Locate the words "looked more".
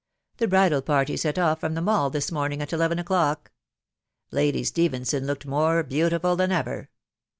5.27-5.87